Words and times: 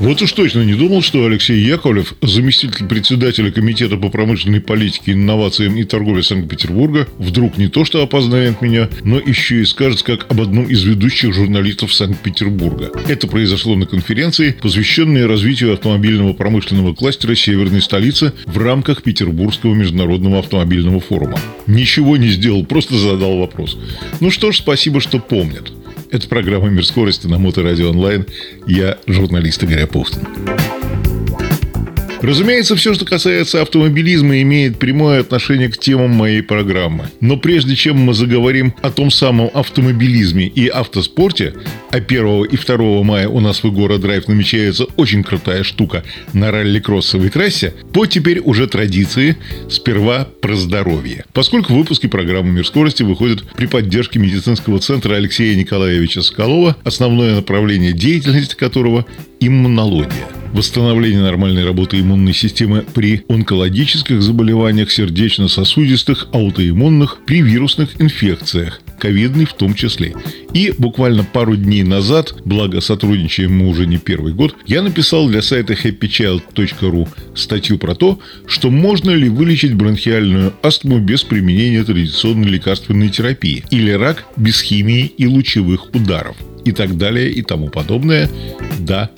Вот 0.00 0.22
уж 0.22 0.32
точно 0.32 0.62
не 0.62 0.72
думал, 0.72 1.02
что 1.02 1.26
Алексей 1.26 1.60
Яковлев, 1.60 2.14
заместитель 2.22 2.86
председателя 2.86 3.50
Комитета 3.50 3.98
по 3.98 4.08
промышленной 4.08 4.62
политике, 4.62 5.12
инновациям 5.12 5.76
и 5.76 5.84
торговле 5.84 6.22
Санкт-Петербурга, 6.22 7.06
вдруг 7.18 7.58
не 7.58 7.68
то 7.68 7.84
что 7.84 8.02
опознает 8.02 8.62
меня, 8.62 8.88
но 9.04 9.18
еще 9.18 9.60
и 9.60 9.66
скажет 9.66 10.02
как 10.02 10.24
об 10.30 10.40
одном 10.40 10.64
из 10.64 10.84
ведущих 10.84 11.34
журналистов 11.34 11.92
Санкт-Петербурга. 11.92 12.90
Это 13.08 13.26
произошло 13.26 13.76
на 13.76 13.84
конференции, 13.84 14.56
посвященной 14.62 15.26
развитию 15.26 15.74
автомобильного 15.74 16.32
промышленного 16.32 16.94
кластера 16.94 17.34
северной 17.34 17.82
столицы 17.82 18.32
в 18.46 18.56
рамках 18.56 19.02
Петербургского 19.02 19.74
международного 19.74 20.38
автомобильного 20.38 21.00
форума. 21.00 21.38
Ничего 21.66 22.16
не 22.16 22.30
сделал, 22.30 22.64
просто 22.64 22.96
задал 22.96 23.36
вопрос. 23.36 23.76
Ну 24.20 24.30
что 24.30 24.50
ж, 24.50 24.56
спасибо, 24.56 25.02
что 25.02 25.18
помнят. 25.18 25.70
Это 26.10 26.28
программа 26.28 26.68
«Мир 26.68 26.84
скорости» 26.84 27.28
на 27.28 27.38
Моторадио 27.38 27.90
онлайн. 27.90 28.26
Я 28.66 28.98
журналист 29.06 29.62
Игорь 29.62 29.82
Апухтин. 29.82 30.26
Разумеется, 32.22 32.76
все, 32.76 32.92
что 32.92 33.06
касается 33.06 33.62
автомобилизма, 33.62 34.42
имеет 34.42 34.78
прямое 34.78 35.20
отношение 35.20 35.68
к 35.70 35.78
темам 35.78 36.10
моей 36.10 36.42
программы. 36.42 37.08
Но 37.20 37.38
прежде 37.38 37.74
чем 37.74 37.96
мы 37.96 38.12
заговорим 38.12 38.74
о 38.82 38.90
том 38.90 39.10
самом 39.10 39.50
автомобилизме 39.54 40.46
и 40.46 40.68
автоспорте, 40.68 41.54
а 41.90 41.96
1 41.96 42.44
и 42.44 42.56
2 42.56 43.02
мая 43.02 43.28
у 43.28 43.40
нас 43.40 43.62
в 43.62 43.68
Игора 43.68 43.96
Драйв 43.96 44.28
намечается 44.28 44.84
очень 44.96 45.24
крутая 45.24 45.62
штука 45.64 46.04
на 46.34 46.50
ралли-кроссовой 46.50 47.30
трассе, 47.30 47.72
по 47.92 48.04
теперь 48.04 48.40
уже 48.40 48.66
традиции 48.66 49.36
сперва 49.70 50.28
про 50.42 50.56
здоровье. 50.56 51.24
Поскольку 51.32 51.74
выпуски 51.74 52.06
программы 52.06 52.50
«Мир 52.50 52.66
скорости» 52.66 53.02
выходят 53.02 53.44
при 53.56 53.66
поддержке 53.66 54.18
медицинского 54.18 54.78
центра 54.78 55.14
Алексея 55.14 55.56
Николаевича 55.56 56.20
Скалова, 56.20 56.76
основное 56.84 57.36
направление 57.36 57.92
деятельности 57.92 58.56
которого– 58.56 59.06
иммунология– 59.40 60.26
восстановление 60.52 61.22
нормальной 61.22 61.64
работы 61.64 62.00
иммунной 62.00 62.34
системы 62.34 62.84
при 62.94 63.22
онкологических 63.28 64.22
заболеваниях 64.22 64.90
сердечно-сосудистых, 64.90 66.28
аутоиммунных, 66.32 67.18
при 67.26 67.42
вирусных 67.42 68.00
инфекциях, 68.00 68.80
ковидной 68.98 69.44
в 69.44 69.54
том 69.54 69.74
числе. 69.74 70.14
И 70.52 70.72
буквально 70.76 71.24
пару 71.24 71.56
дней 71.56 71.82
назад, 71.82 72.34
благо 72.44 72.80
сотрудничаем 72.80 73.56
мы 73.56 73.68
уже 73.68 73.86
не 73.86 73.98
первый 73.98 74.32
год, 74.32 74.56
я 74.66 74.82
написал 74.82 75.28
для 75.28 75.42
сайта 75.42 75.74
happychild.ru 75.74 77.08
статью 77.34 77.78
про 77.78 77.94
то, 77.94 78.18
что 78.46 78.70
можно 78.70 79.10
ли 79.10 79.28
вылечить 79.28 79.74
бронхиальную 79.74 80.52
астму 80.62 80.98
без 80.98 81.22
применения 81.22 81.84
традиционной 81.84 82.48
лекарственной 82.48 83.08
терапии 83.08 83.64
или 83.70 83.90
рак 83.90 84.24
без 84.36 84.60
химии 84.60 85.12
и 85.16 85.26
лучевых 85.26 85.94
ударов 85.94 86.36
и 86.64 86.72
так 86.72 86.96
далее 86.96 87.30
и 87.30 87.42
тому 87.42 87.68
подобное. 87.68 88.28
Да, 88.78 89.10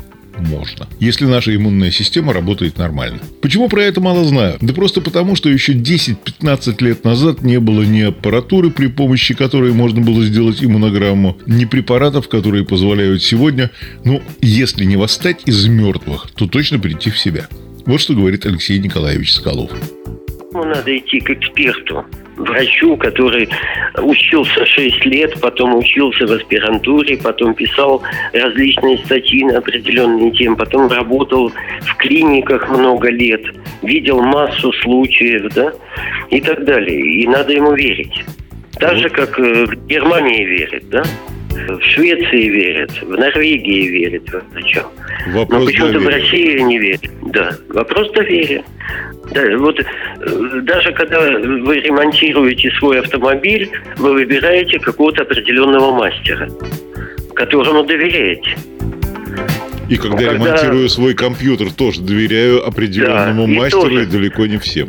можно, 0.42 0.88
если 1.00 1.24
наша 1.26 1.54
иммунная 1.54 1.90
система 1.90 2.32
работает 2.32 2.78
нормально. 2.78 3.20
Почему 3.40 3.68
про 3.68 3.82
это 3.84 4.00
мало 4.00 4.24
знаю? 4.24 4.58
Да 4.60 4.74
просто 4.74 5.00
потому, 5.00 5.36
что 5.36 5.48
еще 5.48 5.72
10-15 5.72 6.84
лет 6.84 7.04
назад 7.04 7.42
не 7.42 7.58
было 7.58 7.82
ни 7.82 8.00
аппаратуры, 8.02 8.70
при 8.70 8.88
помощи 8.88 9.34
которой 9.34 9.72
можно 9.72 10.00
было 10.00 10.24
сделать 10.24 10.62
иммунограмму, 10.62 11.38
ни 11.46 11.64
препаратов, 11.64 12.28
которые 12.28 12.64
позволяют 12.64 13.22
сегодня, 13.22 13.70
ну, 14.04 14.22
если 14.40 14.84
не 14.84 14.96
восстать 14.96 15.42
из 15.46 15.66
мертвых, 15.66 16.28
то 16.34 16.46
точно 16.46 16.78
прийти 16.78 17.10
в 17.10 17.18
себя. 17.18 17.48
Вот 17.86 18.00
что 18.00 18.14
говорит 18.14 18.46
Алексей 18.46 18.78
Николаевич 18.78 19.32
Скалов. 19.32 19.70
Ну, 20.52 20.64
надо 20.64 20.96
идти 20.96 21.18
к 21.20 21.30
эксперту, 21.30 22.04
врачу, 22.42 22.96
который 22.96 23.48
учился 23.98 24.64
6 24.64 25.04
лет, 25.06 25.40
потом 25.40 25.76
учился 25.76 26.26
в 26.26 26.32
аспирантуре, 26.32 27.16
потом 27.18 27.54
писал 27.54 28.02
различные 28.32 28.98
статьи 28.98 29.44
на 29.44 29.58
определенные 29.58 30.30
темы, 30.32 30.56
потом 30.56 30.88
работал 30.90 31.50
в 31.50 31.96
клиниках 31.96 32.68
много 32.68 33.10
лет, 33.10 33.42
видел 33.82 34.22
массу 34.22 34.72
случаев, 34.72 35.52
да, 35.54 35.72
и 36.30 36.40
так 36.40 36.64
далее. 36.64 37.00
И 37.00 37.26
надо 37.26 37.52
ему 37.52 37.74
верить. 37.74 38.24
Так 38.78 38.96
же, 38.98 39.08
как 39.10 39.38
э, 39.38 39.66
в 39.66 39.86
Германии 39.86 40.44
верят, 40.44 40.88
да? 40.88 41.02
В 41.50 41.82
Швеции 41.82 42.48
верят, 42.48 42.90
в 43.02 43.10
Норвегии 43.10 43.86
верят 43.86 44.22
врачам. 44.52 44.86
Вопрос 45.28 45.60
Но 45.60 45.66
почему-то 45.66 46.00
в. 46.00 46.08
России 46.08 46.58
не 46.60 46.78
верят. 46.78 47.02
Да, 47.26 47.50
вопрос 47.68 48.10
доверия. 48.12 48.64
Да, 49.32 49.56
вот 49.58 49.78
э, 49.80 50.60
даже 50.62 50.92
когда 50.92 51.20
вы 51.20 51.80
ремонтируете 51.80 52.70
свой 52.78 53.00
автомобиль, 53.00 53.70
вы 53.96 54.12
выбираете 54.12 54.78
какого-то 54.78 55.22
определенного 55.22 55.92
мастера, 55.94 56.48
которому 57.34 57.84
доверяете. 57.84 58.56
И 59.88 59.96
когда, 59.96 60.18
Когда- 60.28 60.32
ремонтирую 60.34 60.88
свой 60.88 61.14
компьютер, 61.14 61.72
тоже 61.72 62.00
доверяю 62.02 62.66
определенному 62.66 63.46
Да, 63.46 63.52
и 63.52 63.58
мастеру 63.58 63.82
тоже. 63.82 64.02
и 64.02 64.06
далеко 64.06 64.46
не 64.46 64.58
всем. 64.58 64.88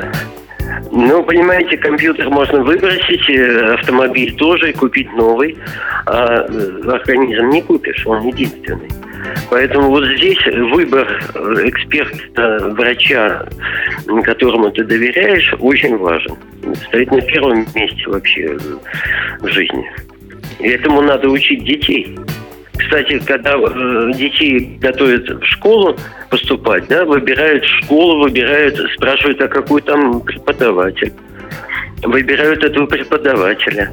Ну, 0.91 1.23
понимаете, 1.23 1.77
компьютер 1.77 2.29
можно 2.29 2.63
выбросить, 2.63 3.29
э, 3.29 3.73
автомобиль 3.73 4.33
тоже 4.35 4.69
и 4.69 4.73
купить 4.73 5.11
новый, 5.13 5.57
а 6.05 6.45
э, 6.47 6.89
организм 6.89 7.49
не 7.49 7.61
купишь, 7.61 8.05
он 8.05 8.25
единственный. 8.27 8.89
Поэтому 9.53 9.89
вот 9.89 10.03
здесь 10.17 10.43
выбор 10.47 11.07
эксперта, 11.63 12.69
врача, 12.69 13.45
которому 14.23 14.71
ты 14.71 14.83
доверяешь, 14.83 15.53
очень 15.59 15.95
важен. 15.95 16.35
Стоит 16.87 17.11
на 17.11 17.21
первом 17.21 17.67
месте 17.75 18.03
вообще 18.07 18.57
в 19.41 19.47
жизни. 19.49 19.91
И 20.57 20.69
этому 20.69 21.03
надо 21.03 21.29
учить 21.29 21.63
детей. 21.65 22.17
Кстати, 22.79 23.19
когда 23.19 23.53
э, 23.53 24.11
детей 24.15 24.75
готовят 24.81 25.29
в 25.29 25.45
школу 25.45 25.95
поступать, 26.31 26.87
да, 26.87 27.05
выбирают 27.05 27.63
школу, 27.63 28.23
выбирают, 28.23 28.75
спрашивают, 28.95 29.39
а 29.39 29.47
какой 29.49 29.83
там 29.83 30.21
преподаватель. 30.21 31.13
Выбирают 32.01 32.63
этого 32.63 32.87
преподавателя, 32.87 33.91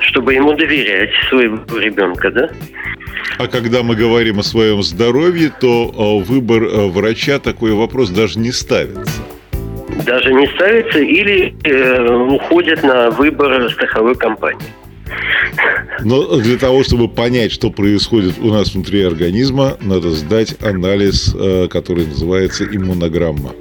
чтобы 0.00 0.34
ему 0.34 0.54
доверять 0.54 1.10
своего 1.28 1.60
ребенка, 1.78 2.32
да? 2.32 2.50
А 3.38 3.46
когда 3.46 3.84
мы 3.84 3.94
говорим 3.94 4.40
о 4.40 4.42
своем 4.42 4.82
здоровье, 4.82 5.52
то 5.60 5.92
э, 5.92 6.24
выбор 6.24 6.64
э, 6.64 6.86
врача 6.88 7.38
такой 7.38 7.72
вопрос 7.72 8.10
даже 8.10 8.38
не 8.40 8.50
ставится. 8.50 9.22
Даже 10.04 10.32
не 10.32 10.46
ставится 10.48 10.98
или 10.98 11.54
э, 11.62 12.14
уходят 12.30 12.82
на 12.82 13.10
выбор 13.10 13.70
страховой 13.70 14.16
компании. 14.16 14.66
Но 16.00 16.36
для 16.40 16.58
того, 16.58 16.82
чтобы 16.82 17.08
понять, 17.08 17.52
что 17.52 17.70
происходит 17.70 18.38
у 18.40 18.48
нас 18.48 18.74
внутри 18.74 19.02
организма, 19.02 19.76
надо 19.80 20.10
сдать 20.10 20.56
анализ, 20.60 21.34
э, 21.38 21.68
который 21.68 22.06
называется 22.06 22.64
иммунограмма. 22.64 23.52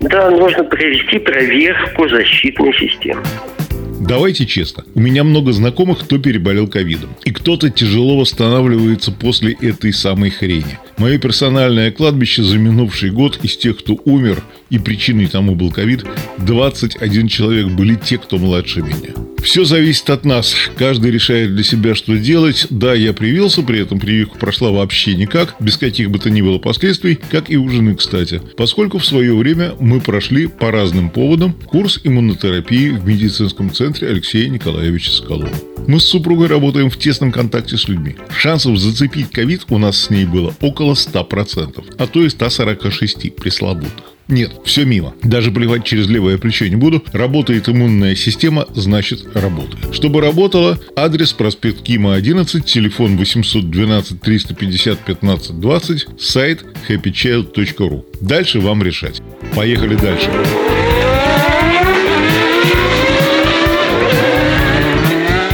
Да, 0.00 0.30
нужно 0.30 0.64
провести 0.64 1.18
проверку 1.18 2.08
защитной 2.08 2.72
системы. 2.74 3.22
Давайте 4.00 4.46
честно. 4.46 4.84
У 4.94 5.00
меня 5.00 5.24
много 5.24 5.52
знакомых, 5.52 5.98
кто 5.98 6.16
переболел 6.16 6.66
ковидом. 6.66 7.10
И 7.26 7.32
кто-то 7.32 7.68
тяжело 7.68 8.16
восстанавливается 8.16 9.12
после 9.12 9.52
этой 9.52 9.92
самой 9.92 10.30
хрени. 10.30 10.78
Мое 10.96 11.18
персональное 11.18 11.90
кладбище 11.92 12.42
за 12.42 12.56
минувший 12.56 13.10
год 13.10 13.38
из 13.42 13.58
тех, 13.58 13.78
кто 13.78 13.98
умер, 14.06 14.42
и 14.70 14.78
причиной 14.78 15.26
тому 15.26 15.54
был 15.54 15.70
ковид, 15.70 16.06
21 16.38 17.28
человек 17.28 17.68
были 17.68 17.94
те, 17.94 18.16
кто 18.16 18.38
младше 18.38 18.80
меня. 18.80 19.12
Все 19.42 19.64
зависит 19.64 20.08
от 20.10 20.24
нас. 20.24 20.54
Каждый 20.76 21.10
решает 21.10 21.54
для 21.54 21.64
себя, 21.64 21.94
что 21.94 22.16
делать. 22.16 22.66
Да, 22.70 22.94
я 22.94 23.12
привился, 23.12 23.62
при 23.62 23.80
этом 23.80 23.98
прививка 23.98 24.38
прошла 24.38 24.70
вообще 24.70 25.14
никак, 25.14 25.56
без 25.60 25.76
каких 25.76 26.10
бы 26.10 26.18
то 26.18 26.30
ни 26.30 26.42
было 26.42 26.58
последствий, 26.58 27.18
как 27.30 27.50
и 27.50 27.56
у 27.56 27.68
жены, 27.68 27.96
кстати. 27.96 28.40
Поскольку 28.56 28.98
в 28.98 29.06
свое 29.06 29.34
время 29.34 29.72
мы 29.80 30.00
прошли 30.00 30.46
по 30.46 30.70
разным 30.70 31.10
поводам 31.10 31.52
курс 31.52 32.00
иммунотерапии 32.04 32.90
в 32.90 33.06
медицинском 33.06 33.72
центре 33.72 34.08
Алексея 34.08 34.48
Николаевича 34.48 35.10
Скалова. 35.10 35.50
Мы 35.86 36.00
с 36.00 36.04
супругой 36.04 36.46
работаем 36.46 36.90
в 36.90 36.98
тесном 36.98 37.32
контакте 37.32 37.76
с 37.76 37.88
людьми. 37.88 38.16
Шансов 38.36 38.78
зацепить 38.78 39.30
ковид 39.30 39.62
у 39.70 39.78
нас 39.78 39.98
с 39.98 40.10
ней 40.10 40.26
было 40.26 40.54
около 40.60 40.92
100%, 40.92 41.84
а 41.98 42.06
то 42.06 42.22
и 42.22 42.28
146 42.28 43.34
пресловутых. 43.34 43.90
Нет, 44.30 44.52
все 44.64 44.84
мимо. 44.84 45.14
Даже 45.22 45.50
плевать 45.50 45.84
через 45.84 46.06
левое 46.08 46.38
плечо 46.38 46.66
не 46.68 46.76
буду. 46.76 47.02
Работает 47.12 47.68
иммунная 47.68 48.14
система, 48.14 48.66
значит 48.74 49.24
работает. 49.34 49.92
Чтобы 49.92 50.20
работала, 50.20 50.78
адрес 50.96 51.32
проспект 51.32 51.82
Кима 51.82 52.14
11, 52.14 52.64
телефон 52.64 53.16
812 53.16 54.20
350 54.20 54.98
15 55.00 55.60
20, 55.60 56.06
сайт 56.18 56.64
happychild.ru. 56.88 58.04
Дальше 58.20 58.60
вам 58.60 58.82
решать. 58.82 59.20
Поехали 59.54 59.96
дальше. 59.96 60.30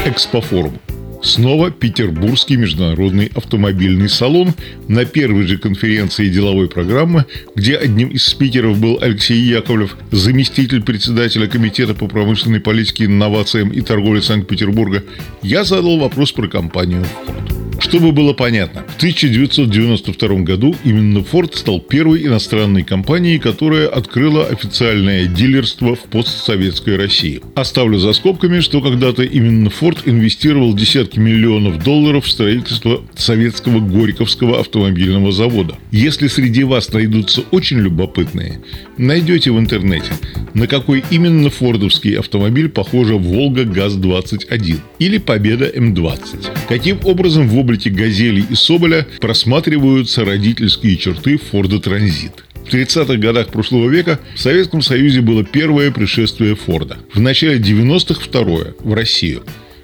Экспофорум. 0.05 0.79
Снова 1.27 1.71
Петербургский 1.71 2.57
международный 2.57 3.31
автомобильный 3.35 4.09
салон 4.09 4.55
на 4.89 5.05
первой 5.05 5.47
же 5.47 5.59
конференции 5.59 6.29
деловой 6.29 6.69
программы, 6.69 7.27
где 7.55 7.77
одним 7.77 8.09
из 8.09 8.25
спикеров 8.25 8.79
был 8.79 8.99
Алексей 9.01 9.39
Яковлев, 9.39 9.97
заместитель 10.13 10.83
председателя 10.83 11.49
Комитета 11.49 11.95
по 11.95 12.07
промышленной 12.07 12.61
политике, 12.61 13.07
инновациям 13.07 13.71
и 13.71 13.81
торговле 13.81 14.23
Санкт-Петербурга, 14.23 15.03
я 15.43 15.65
задал 15.65 15.99
вопрос 15.99 16.33
про 16.33 16.49
компанию 16.49 17.05
Ford. 17.27 17.66
Чтобы 17.79 18.13
было 18.13 18.33
понятно, 18.33 18.85
в 18.89 18.97
1992 18.97 20.29
году 20.41 20.75
именно 20.85 21.19
Ford 21.19 21.57
стал 21.57 21.81
первой 21.81 22.25
иностранной 22.27 22.83
компанией, 22.83 23.39
которая 23.39 23.89
открыла 23.89 24.47
официальное 24.47 25.27
дилерство 25.27 25.95
в 25.95 26.01
постсоветской 26.05 26.97
России. 26.97 27.43
Оставлю 27.55 27.99
за 27.99 28.13
скобками, 28.13 28.61
что 28.61 28.81
когда-то 28.81 29.23
именно 29.23 29.69
Ford 29.69 29.99
инвестировал 30.07 30.75
десятки 30.75 31.19
миллионов 31.19 31.83
долларов 31.83 32.25
в 32.25 32.31
строительство 32.31 33.03
советского 33.17 33.81
Горьковского 33.81 34.61
автомобильного 34.61 35.31
завода. 35.33 35.77
Если 35.91 36.29
среди 36.29 36.65
вас 36.65 36.93
найдутся 36.93 37.43
очень 37.51 37.79
любопытные, 37.79 38.61
найдете 38.97 39.51
в 39.51 39.59
интернете, 39.59 40.13
на 40.55 40.67
какой 40.67 41.05
именно 41.11 41.51
фордовский 41.51 42.19
автомобиль 42.19 42.69
похожа 42.69 43.15
Волга 43.15 43.65
ГАЗ-21 43.65 44.79
или 44.99 45.19
Победа 45.19 45.71
М-20. 45.75 46.49
Каким 46.69 46.99
образом 47.05 47.49
в 47.49 47.59
облике 47.67 47.91
«Газели» 47.91 48.45
и 48.49 48.55
«Соболя» 48.55 49.05
просматриваются 49.21 50.25
родительские 50.25 50.97
черты 50.97 51.37
Форда 51.37 51.81
Транзит. 51.81 52.45
В 52.55 52.73
30-х 52.73 53.17
годах 53.17 53.49
прошлого 53.49 53.91
века 53.91 54.21
в 54.37 54.39
Советском 54.39 54.83
Союзе 54.83 55.21
было 55.21 55.45
первое 55.45 55.91
пришествие 55.91 56.55
Форда. 56.55 56.99
В 57.13 57.21
начале 57.21 57.59
90-х 57.59 58.21
второе 58.21 58.75
в 58.79 58.95
Россию. 58.95 59.43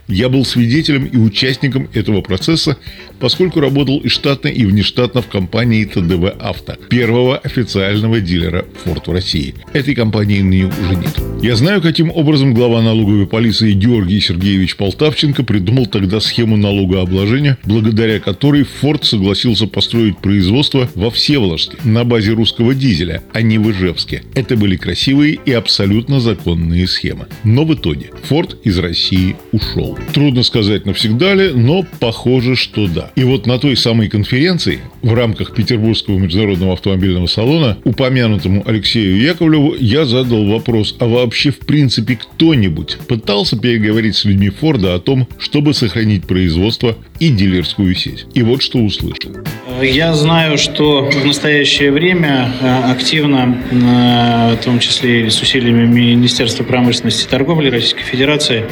Я 0.09 0.29
был 0.29 0.45
свидетелем 0.45 1.05
и 1.05 1.17
участником 1.17 1.89
этого 1.95 2.21
процесса, 2.23 2.77
поскольку 3.21 3.61
работал 3.61 3.99
и 4.01 4.09
штатно, 4.09 4.49
и 4.49 4.65
внештатно 4.65 5.23
в 5.23 5.29
компании 5.29 5.85
ТДВ 5.85 6.35
«Авто», 6.41 6.75
первого 6.91 7.39
официального 7.39 8.21
дилера 8.21 8.67
Ford 8.85 9.03
в 9.07 9.13
России. 9.13 9.55
Этой 9.73 9.95
компании 9.95 10.41
ныне 10.41 10.67
уже 10.67 10.97
нет. 10.97 11.19
Я 11.41 11.55
знаю, 11.57 11.81
каким 11.81 12.11
образом 12.11 12.53
глава 12.53 12.83
налоговой 12.83 13.27
полиции 13.27 13.73
Георгий 13.73 14.21
Сергеевич 14.21 14.77
Полтавченко 14.77 15.45
придумал 15.45 15.87
тогда 15.87 16.21
схему 16.21 16.57
налогообложения, 16.57 17.59
благодаря 17.65 18.19
которой 18.19 18.67
Ford 18.83 19.05
согласился 19.05 19.67
построить 19.67 20.19
производство 20.19 20.89
во 20.95 21.11
Всеволожске 21.11 21.77
на 21.85 22.05
базе 22.05 22.33
русского 22.33 22.75
дизеля, 22.75 23.23
а 23.33 23.43
не 23.43 23.59
в 23.59 23.71
Ижевске. 23.71 24.23
Это 24.35 24.57
были 24.57 24.77
красивые 24.77 25.39
и 25.45 25.53
абсолютно 25.53 26.21
законные 26.21 26.87
схемы. 26.89 27.27
Но 27.45 27.65
в 27.65 27.75
итоге 27.75 28.11
Ford 28.29 28.57
из 28.65 28.79
России 28.79 29.37
ушел. 29.53 29.92
Трудно 30.13 30.43
сказать 30.43 30.85
навсегда 30.85 31.35
ли, 31.35 31.53
но 31.55 31.85
похоже, 32.01 32.55
что 32.55 32.87
да. 32.87 33.11
И 33.17 33.25
вот 33.25 33.47
на 33.47 33.59
той 33.59 33.77
самой 33.77 34.09
конференции 34.09 34.81
в 35.03 35.15
рамках 35.15 35.55
Петербургского 35.55 36.19
международного 36.19 36.75
автомобильного 36.75 37.27
салона 37.27 37.79
упомянутому 37.85 38.63
Алексею 38.67 39.19
Яковлеву 39.21 39.75
я 39.79 40.05
задал 40.05 40.47
вопрос, 40.47 40.97
а 40.99 41.07
вообще 41.07 41.51
в 41.51 41.61
принципе 41.61 42.17
кто-нибудь 42.17 42.99
пытался 43.09 43.59
переговорить 43.59 44.17
с 44.17 44.25
людьми 44.25 44.51
Форда 44.51 44.95
о 44.95 45.01
том, 45.01 45.29
чтобы 45.39 45.75
сохранить 45.75 46.27
производство 46.27 46.97
и 47.19 47.31
дилерскую 47.31 47.95
сеть? 47.95 48.27
И 48.35 48.43
вот 48.43 48.63
что 48.63 48.79
услышал. 48.79 49.33
Я 49.81 50.15
знаю, 50.15 50.59
что 50.59 51.11
в 51.11 51.25
настоящее 51.25 51.91
время 51.93 52.53
э, 52.61 52.91
активно, 52.91 53.59
э, 53.71 54.57
в 54.57 54.65
том 54.65 54.79
числе 54.79 55.27
и 55.27 55.31
с 55.31 55.41
усилиями 55.41 55.87
Министерства 55.87 56.65
промышленности 56.65 57.25
и 57.25 57.29
торговли 57.29 57.71
Российской 57.71 58.03
Федерации, 58.03 58.65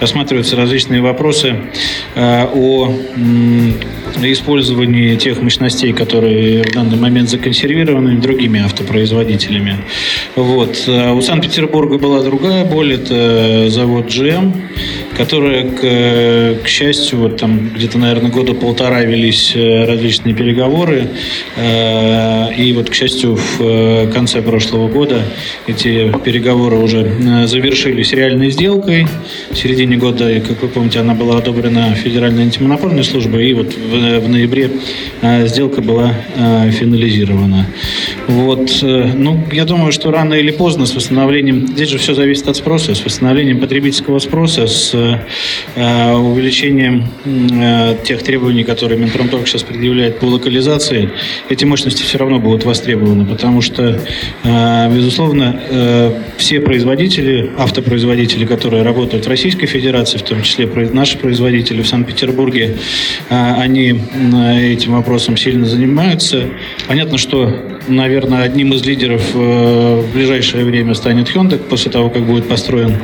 рассматриваются 0.00 0.56
различные 0.56 1.00
вопросы 1.00 1.56
э, 2.14 2.46
о 2.54 2.92
использовании 4.22 5.16
тех 5.16 5.40
мощностей, 5.40 5.92
которые 5.92 6.62
в 6.64 6.72
данный 6.72 6.96
момент 6.96 7.28
законсервированы 7.28 8.16
другими 8.16 8.60
автопроизводителями. 8.60 9.76
Вот. 10.34 10.88
У 10.88 11.20
Санкт-Петербурга 11.20 11.98
была 11.98 12.22
другая 12.22 12.64
боль, 12.64 12.94
это 12.94 13.68
завод 13.70 14.06
GM, 14.06 14.52
которая, 15.18 15.64
к, 15.64 16.62
к 16.64 16.68
счастью, 16.68 17.18
вот 17.18 17.36
там 17.36 17.70
где-то, 17.74 17.98
наверное, 17.98 18.30
года 18.30 18.54
полтора 18.54 19.02
велись 19.02 19.54
различные 19.54 20.34
переговоры. 20.34 21.08
Э, 21.56 22.54
и 22.56 22.72
вот, 22.72 22.90
к 22.90 22.94
счастью, 22.94 23.36
в 23.36 23.60
э, 23.60 24.10
конце 24.12 24.42
прошлого 24.42 24.88
года 24.88 25.22
эти 25.66 26.12
переговоры 26.24 26.76
уже 26.76 26.98
э, 26.98 27.46
завершились 27.46 28.12
реальной 28.12 28.50
сделкой. 28.50 29.06
В 29.50 29.56
середине 29.56 29.96
года, 29.96 30.40
как 30.40 30.62
вы 30.62 30.68
помните, 30.68 31.00
она 31.00 31.14
была 31.14 31.38
одобрена 31.38 31.94
Федеральной 31.94 32.44
антимонопольной 32.44 33.04
службой. 33.04 33.50
И 33.50 33.54
вот 33.54 33.74
в, 33.74 34.20
в 34.20 34.28
ноябре 34.28 34.70
сделка 35.46 35.82
была 35.82 36.14
финализирована. 36.70 37.66
Вот. 38.26 38.78
Ну, 38.82 39.44
я 39.52 39.64
думаю, 39.64 39.92
что 39.92 40.10
рано 40.10 40.34
или 40.34 40.50
поздно 40.50 40.86
с 40.86 40.94
восстановлением, 40.94 41.66
здесь 41.68 41.88
же 41.88 41.98
все 41.98 42.14
зависит 42.14 42.48
от 42.48 42.56
спроса, 42.56 42.94
с 42.94 43.04
восстановлением 43.04 43.60
потребительского 43.60 44.18
спроса, 44.18 44.66
с 44.66 44.94
увеличением 45.76 47.04
тех 48.04 48.22
требований, 48.22 48.64
которые 48.64 48.98
Минпромторг 48.98 49.46
сейчас 49.46 49.62
предъявляет 49.62 50.18
по 50.18 50.26
локализации, 50.26 51.10
эти 51.48 51.64
мощности 51.64 52.02
все 52.02 52.18
равно 52.18 52.38
будут 52.38 52.64
востребованы, 52.64 53.24
потому 53.24 53.60
что, 53.60 54.00
э, 54.44 54.94
безусловно, 54.94 55.60
э, 55.68 56.22
все 56.36 56.60
производители, 56.60 57.50
автопроизводители, 57.58 58.46
которые 58.46 58.82
работают 58.82 59.26
в 59.26 59.28
Российской 59.28 59.66
Федерации, 59.66 60.18
в 60.18 60.22
том 60.22 60.42
числе 60.42 60.66
наши 60.92 61.18
производители 61.18 61.82
в 61.82 61.88
Санкт-Петербурге, 61.88 62.76
э, 63.30 63.54
они 63.54 64.00
этим 64.60 64.92
вопросом 64.92 65.36
сильно 65.36 65.66
занимаются. 65.66 66.44
Понятно, 66.86 67.18
что, 67.18 67.77
наверное, 67.88 68.42
одним 68.42 68.72
из 68.72 68.84
лидеров 68.84 69.22
в 69.34 70.12
ближайшее 70.12 70.64
время 70.64 70.94
станет 70.94 71.28
Hyundai, 71.28 71.58
после 71.58 71.90
того, 71.90 72.10
как 72.10 72.24
будет 72.24 72.48
построен 72.48 72.96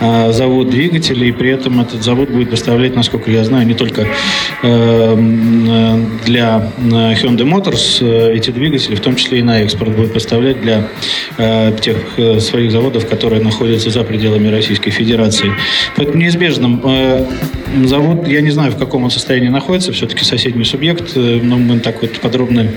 завод 0.00 0.70
двигателей, 0.70 1.28
и 1.28 1.32
при 1.32 1.50
этом 1.50 1.80
этот 1.80 2.02
завод 2.02 2.30
будет 2.30 2.50
поставлять, 2.50 2.96
насколько 2.96 3.30
я 3.30 3.44
знаю, 3.44 3.66
не 3.66 3.74
только 3.74 4.06
для 6.24 6.72
Hyundai 7.22 7.44
Motors 7.44 7.98
э, 8.00 8.34
эти 8.34 8.50
двигатели, 8.50 8.94
в 8.94 9.00
том 9.00 9.16
числе 9.16 9.40
и 9.40 9.42
на 9.42 9.62
экспорт, 9.62 9.94
будет 9.94 10.12
поставлять 10.12 10.60
для 10.60 10.88
э, 11.38 11.72
тех 11.80 11.96
э, 12.16 12.40
своих 12.40 12.72
заводов, 12.72 13.06
которые 13.06 13.42
находятся 13.42 13.90
за 13.90 14.02
пределами 14.04 14.48
Российской 14.48 14.90
Федерации. 14.90 15.52
Поэтому 15.96 16.18
неизбежно 16.18 16.80
завод, 17.84 18.28
я 18.28 18.40
не 18.40 18.50
знаю, 18.50 18.72
в 18.72 18.76
каком 18.76 19.04
он 19.04 19.10
состоянии 19.10 19.48
находится, 19.48 19.92
все-таки 19.92 20.24
соседний 20.24 20.64
субъект, 20.64 21.14
но 21.14 21.56
мы 21.56 21.80
так 21.80 22.02
вот 22.02 22.18
подробно 22.20 22.68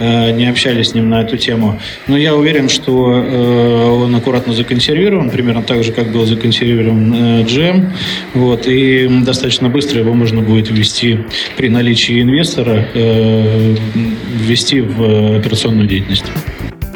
не 0.00 0.48
общались 0.48 0.88
с 0.88 0.94
ним 0.94 1.08
на 1.08 1.22
эту 1.22 1.36
тему. 1.36 1.80
Но 2.06 2.16
я 2.16 2.34
уверен, 2.34 2.68
что 2.68 2.92
он 2.94 4.14
аккуратно 4.14 4.52
законсервирован, 4.52 5.30
примерно 5.30 5.62
так 5.62 5.84
же, 5.84 5.92
как 5.92 6.12
был 6.12 6.26
законсервирован 6.26 7.42
GM. 7.44 7.90
Вот, 8.34 8.66
и 8.66 9.08
достаточно 9.24 9.68
быстро 9.68 10.00
его 10.00 10.14
можно 10.14 10.42
будет 10.42 10.70
ввести 10.70 11.18
при 11.56 11.68
наличии 11.68 12.20
инвестора 12.20 12.86
ввести 12.94 14.80
в 14.80 15.36
операционную 15.36 15.86
деятельность. 15.88 16.24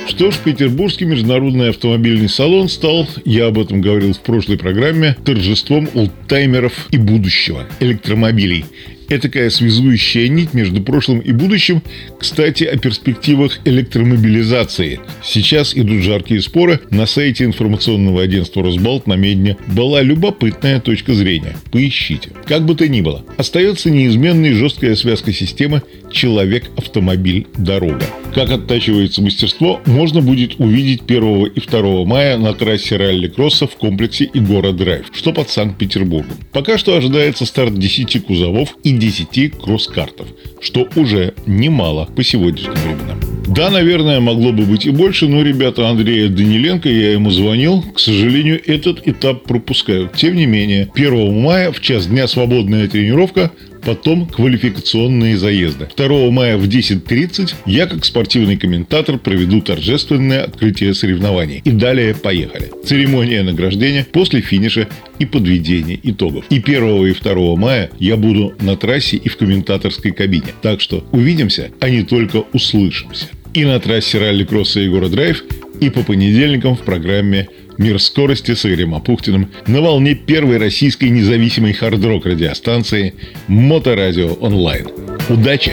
Что 0.07 0.31
ж, 0.31 0.37
Петербургский 0.45 1.05
международный 1.05 1.71
автомобильный 1.71 2.29
салон 2.29 2.69
стал, 2.69 3.09
я 3.25 3.47
об 3.47 3.59
этом 3.59 3.81
говорил 3.81 4.13
в 4.13 4.21
прошлой 4.21 4.57
программе, 4.57 5.17
торжеством 5.25 5.89
олдтаймеров 5.95 6.89
и 6.91 6.97
будущего 6.97 7.65
электромобилей 7.81 8.65
этакая 9.09 9.51
связующая 9.51 10.29
нить 10.29 10.55
между 10.55 10.83
прошлым 10.83 11.21
и 11.21 11.33
будущим. 11.33 11.83
Кстати, 12.19 12.65
о 12.65 12.77
перспективах 12.77 13.61
электромобилизации. 13.65 15.01
Сейчас 15.23 15.77
идут 15.77 16.03
жаркие 16.03 16.41
споры. 16.41 16.81
На 16.91 17.07
сайте 17.07 17.45
информационного 17.45 18.23
агентства 18.23 18.63
«Росбалт» 18.63 19.07
на 19.07 19.15
Медне 19.15 19.57
была 19.67 20.03
любопытная 20.03 20.81
точка 20.81 21.15
зрения. 21.15 21.57
Поищите. 21.71 22.31
Как 22.47 22.65
бы 22.65 22.75
то 22.75 22.89
ни 22.89 23.01
было, 23.01 23.25
остается 23.37 23.91
неизменной 23.91 24.53
жесткая 24.53 24.95
связка 24.95 25.33
системы 25.33 25.83
«Человек-автомобиль-дорога». 26.13 28.05
Как 28.35 28.51
оттачивается 28.51 29.23
мастерство, 29.23 29.81
можно 29.87 30.21
будет 30.21 30.61
увидеть 30.61 31.03
1 31.07 31.47
и 31.47 31.61
2 31.61 32.05
мая 32.05 32.37
на 32.37 32.53
трассе 32.53 32.97
ралли-кросса 32.97 33.67
в 33.67 33.77
комплексе 33.77 34.29
Игора 34.33 34.73
Драйв, 34.73 35.07
что 35.13 35.33
под 35.33 35.49
Санкт-Петербургом. 35.49 36.37
Пока 36.53 36.77
что 36.79 36.97
ожидается 36.97 37.47
старт 37.47 37.79
10 37.79 38.25
кузовов 38.25 38.77
и 38.83 38.96
10 38.99 39.59
кросс-картов, 39.59 40.27
что 40.61 40.89
уже 40.97 41.35
немало 41.47 42.09
по 42.17 42.23
сегодняшним 42.23 42.75
временам. 42.75 43.21
Да, 43.47 43.71
наверное, 43.71 44.21
могло 44.21 44.53
бы 44.53 44.65
быть 44.65 44.87
и 44.87 44.91
больше, 44.91 45.29
но 45.29 45.43
ребята 45.43 45.89
Андрея 45.89 46.29
Даниленко, 46.29 46.89
я 46.89 47.13
ему 47.13 47.31
звонил, 47.31 47.83
к 47.95 48.01
сожалению, 48.01 48.61
этот 48.67 49.07
этап 49.07 49.45
пропускают. 49.45 50.15
Тем 50.15 50.35
не 50.35 50.47
менее, 50.47 50.91
1 50.95 51.41
мая 51.41 51.71
в 51.73 51.81
час 51.81 52.07
дня 52.07 52.27
свободная 52.27 52.89
тренировка 52.89 53.53
Потом 53.87 54.27
квалификационные 54.27 55.39
заезды. 55.39 55.87
2 55.97 56.31
мая 56.33 56.57
в 56.57 56.65
10.30 56.65 57.55
я, 57.67 57.87
как 57.87 58.05
спортивный 58.05 58.57
комментатор, 58.57 59.17
проведу 59.17 59.61
торжественное 59.61 60.43
открытие 60.43 60.93
соревнований. 60.93 61.63
И 61.65 61.71
далее 61.71 62.13
поехали. 62.13 62.73
Церемония 62.85 63.45
награждения 63.45 64.05
после 64.11 64.41
финиша 64.41 64.89
и 65.21 65.25
подведения 65.25 66.01
итогов. 66.03 66.45
И 66.51 66.57
1 66.59 67.07
и 67.07 67.13
2 67.13 67.57
мая 67.57 67.91
я 68.01 68.17
буду 68.17 68.55
на 68.61 68.77
трассе 68.77 69.19
и 69.19 69.29
в 69.29 69.37
комментаторской 69.37 70.11
кабине. 70.11 70.53
Так 70.63 70.81
что 70.81 71.07
увидимся, 71.13 71.71
а 71.79 71.89
не 71.89 72.03
только 72.03 72.43
услышимся. 72.53 73.27
И 73.55 73.65
на 73.65 73.79
трассе 73.79 74.19
ралли-кросса 74.19 74.81
Егора 74.81 75.09
Драйв, 75.09 75.45
и 75.81 75.91
по 75.91 76.03
понедельникам 76.03 76.75
в 76.77 76.81
программе 76.81 77.49
«Мир 77.79 78.01
скорости» 78.01 78.55
с 78.55 78.65
Игорем 78.65 78.95
Апухтиным 78.95 79.51
на 79.67 79.81
волне 79.81 80.15
первой 80.15 80.59
российской 80.59 81.11
независимой 81.11 81.73
хард-рок 81.73 82.27
радиостанции 82.27 83.15
«Моторадио 83.49 84.35
онлайн». 84.35 84.89
Удачи 85.29 85.73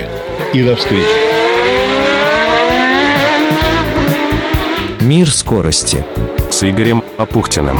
и 0.53 0.63
до 0.63 0.75
встречи! 0.75 1.33
Мир 5.01 5.29
скорости 5.29 6.03
с 6.49 6.63
Игорем 6.63 7.03
Апухтиным. 7.17 7.77